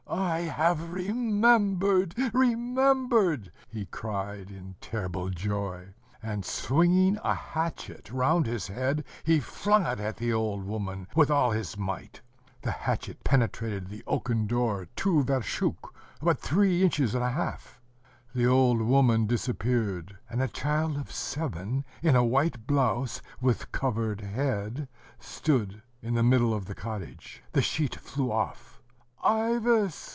[0.09, 8.67] "I have remembered, remembered!" he cried in terrible joy; and, swinging a hatchet round his
[8.67, 12.19] head, he flung it at the old woman with all his might.
[12.61, 15.77] The hatchet penetrated the oaken door two vershok
[16.35, 17.79] (three inches and a half).
[18.35, 24.19] The old woman disappeared; and a child of seven in a white blouse, with covered
[24.19, 24.89] head,
[25.19, 27.43] stood in the middle of the cottage....
[27.53, 28.77] The sheet flew off.
[29.23, 30.09] "Ivas!"